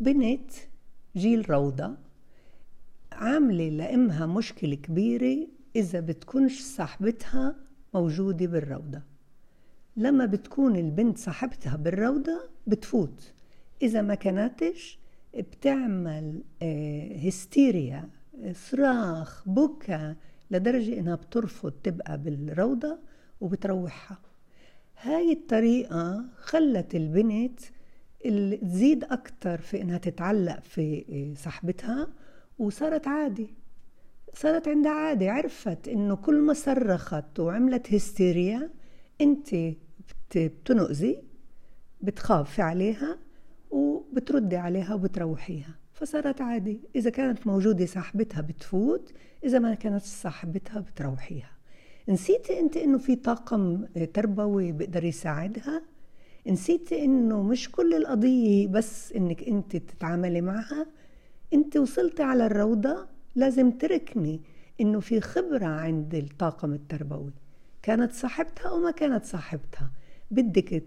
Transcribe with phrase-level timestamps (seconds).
[0.00, 0.50] بنت
[1.16, 1.96] جيل روضة
[3.12, 7.56] عاملة لأمها مشكلة كبيرة إذا بتكونش صاحبتها
[7.94, 9.02] موجودة بالروضة.
[9.96, 13.32] لما بتكون البنت صاحبتها بالروضة بتفوت.
[13.82, 14.98] إذا ما كانتش
[15.38, 16.42] بتعمل
[17.26, 18.08] هستيريا
[18.42, 20.14] آه، صراخ بكى
[20.50, 22.98] لدرجة إنها بترفض تبقى بالروضة
[23.40, 24.18] وبتروحها.
[25.00, 27.60] هاي الطريقة خلت البنت
[28.62, 32.08] تزيد أكتر في إنها تتعلق في آه، صاحبتها
[32.58, 33.54] وصارت عادي.
[34.34, 38.70] صارت عندها عادة عرفت إنه كل ما صرخت وعملت هستيريا
[39.20, 39.74] أنت
[40.36, 41.22] بتنقذي
[42.00, 43.18] بتخافي عليها
[43.70, 45.74] وبتردي عليها وبتروحيها.
[45.92, 46.80] فصارت عادي.
[46.96, 49.12] إذا كانت موجودة صاحبتها بتفوت
[49.44, 51.50] إذا ما كانت صاحبتها بتروحيها.
[52.08, 55.82] نسيتي أنت إنه في طاقم تربوي بيقدر يساعدها؟
[56.52, 60.86] نسيتي إنه مش كل القضية بس إنك أنت تتعاملي معها.
[61.54, 64.40] أنت وصلتي على الروضة لازم تركني
[64.80, 67.32] إنه في خبرة عند الطاقم التربوي.
[67.82, 69.90] كانت صاحبتها أو ما كانت صاحبتها.
[70.30, 70.82] بدك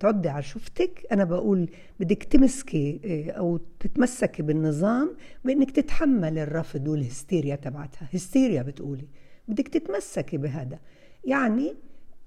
[0.00, 1.06] تعدي على شفتك.
[1.12, 1.70] أنا بقول
[2.00, 8.08] بدك تمسكي آه، أو تتمسكي بالنظام بإنك تتحمل الرفض والهستيريا تبعتها.
[8.14, 9.08] هستيريا بتقولي.
[9.48, 10.78] بدك تتمسكي بهذا.
[11.24, 11.74] يعني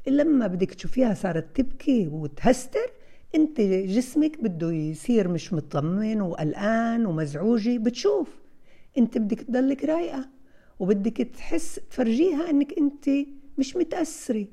[0.07, 2.91] لما بدك تشوفيها صارت تبكي وتهستر
[3.35, 8.39] انت جسمك بده يصير مش مطمن وقلقان ومزعوجة بتشوف.
[8.97, 10.29] انت بدك تضلك رايقة
[10.79, 13.09] وبدك تحس تفرجيها انك انت
[13.57, 14.47] مش متأثرة.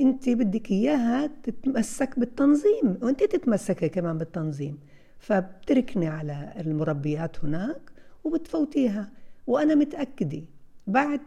[0.00, 4.78] انت بدك إياها تتمسك بالتنظيم وانت تتمسكي كمان بالتنظيم.
[5.18, 7.92] فبتركني على المربيات هناك
[8.24, 9.12] وبتفوتيها.
[9.46, 10.42] وأنا متأكدة
[10.86, 11.20] بعد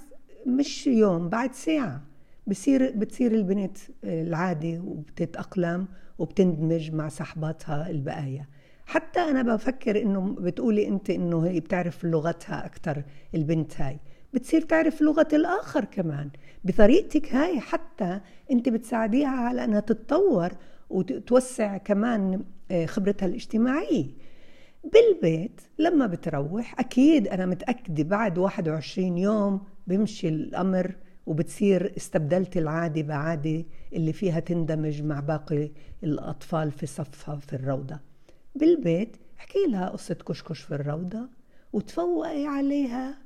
[0.45, 2.08] مش يوم بعد ساعة
[2.49, 5.87] بصير بتصير البنت العادي وبتتأقلم
[6.19, 8.45] وبتندمج مع صحباتها البقايا.
[8.85, 13.03] حتى أنا بفكر إنه بتقولي أنت إنه هي بتعرف لغتها أكثر
[13.35, 13.99] البنت هاي.
[14.33, 16.29] بتصير تعرف لغة الآخر كمان.
[16.63, 18.19] بطريقتك هاي حتى
[18.51, 20.49] أنت بتساعديها على أنها تتطور
[20.89, 24.05] وتوسع كمان آه، خبرتها الاجتماعية.
[24.93, 33.65] بالبيت لما بتروح أكيد أنا متأكدة بعد 21 يوم بمشي الأمر وبتصير استبدلت العادة بعادة
[33.93, 35.71] اللي فيها تندمج مع باقي
[36.03, 37.99] الأطفال في صفها في الروضة.
[38.55, 41.29] بالبيت احكي لها قصة كشكش في الروضة
[41.73, 43.17] وتفوقي عليها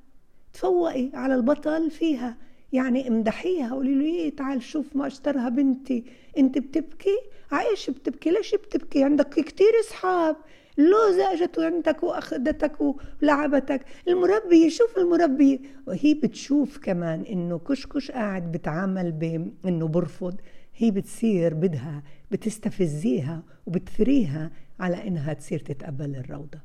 [0.53, 2.37] تفوقي على البطل فيها.
[2.73, 6.03] يعني امدحيها قولي له إيه تعال شوف ما اشترها بنتي.
[6.37, 7.17] انت بتبكي؟
[7.51, 10.35] عايش بتبكي؟ ليش بتبكي؟ عندك كتير أصحاب.
[10.79, 13.85] اللوزة اجت عندك وأخذتك ولعبتك.
[14.07, 20.35] المربية شوف المربية وهي بتشوف كمان إنه كشكش قاعد بتعامل بانه برفض.
[20.75, 26.59] هي بتصير بدها بتستفزيها وبتثريها على إنها تصير تتقبل الروضة.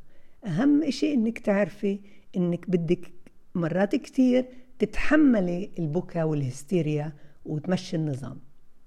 [0.47, 2.01] أهم إشي إنك تعرفي
[2.37, 3.13] إنك بدك
[3.55, 4.45] مرات كتير
[4.79, 7.13] تتحملي البكا والهستيريا
[7.45, 8.48] وتمشي النظام.